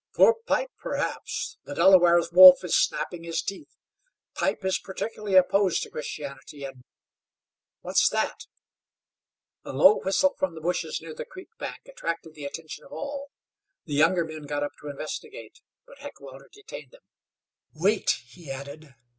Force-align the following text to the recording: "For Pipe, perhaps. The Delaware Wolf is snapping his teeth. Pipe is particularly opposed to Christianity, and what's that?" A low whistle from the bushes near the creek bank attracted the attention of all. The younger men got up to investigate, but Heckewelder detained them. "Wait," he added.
"For 0.09 0.33
Pipe, 0.47 0.71
perhaps. 0.79 1.59
The 1.65 1.75
Delaware 1.75 2.19
Wolf 2.31 2.63
is 2.63 2.75
snapping 2.75 3.21
his 3.23 3.43
teeth. 3.43 3.77
Pipe 4.33 4.65
is 4.65 4.79
particularly 4.79 5.35
opposed 5.35 5.83
to 5.83 5.91
Christianity, 5.91 6.63
and 6.65 6.83
what's 7.81 8.09
that?" 8.09 8.47
A 9.63 9.73
low 9.73 9.99
whistle 9.99 10.33
from 10.39 10.55
the 10.55 10.59
bushes 10.61 11.01
near 11.03 11.13
the 11.13 11.23
creek 11.23 11.49
bank 11.59 11.81
attracted 11.87 12.33
the 12.33 12.45
attention 12.45 12.83
of 12.83 12.91
all. 12.91 13.29
The 13.85 13.93
younger 13.93 14.25
men 14.25 14.47
got 14.47 14.63
up 14.63 14.71
to 14.81 14.89
investigate, 14.89 15.61
but 15.85 15.99
Heckewelder 15.99 16.49
detained 16.51 16.89
them. 16.93 17.01
"Wait," 17.75 18.23
he 18.25 18.49
added. 18.49 18.95